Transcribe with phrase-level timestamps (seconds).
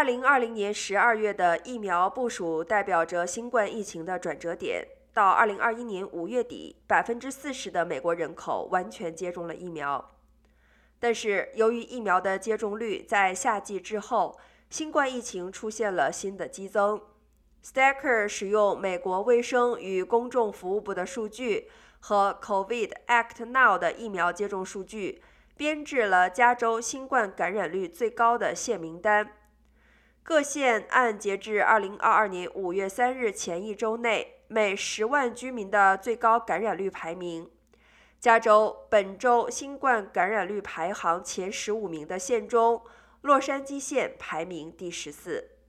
[0.00, 4.82] 二零二零年十二月的疫苗部署代表着新冠疫情的转折点。
[5.12, 10.12] 到二零二一年五月底，百分之四十的美国人口完全接种了疫苗。
[10.98, 14.40] 但是，由于疫苗的接种率在夏季之后，
[14.70, 16.98] 新冠疫情出现了新的激增。
[17.62, 25.20] Stacker 使用美国卫生与公众服务部的数据和 COVID Act Now 的疫苗接种数据，
[25.58, 29.32] 编制了加州新冠感染率最高的县名单。
[30.22, 37.50] 各县按截至二零二二年五月三日前一周内每十万居民的最高感染率排名。
[38.20, 42.82] 加州本周新冠感染率排行前十五名的县中，
[43.22, 45.59] 洛杉矶县排名第十四。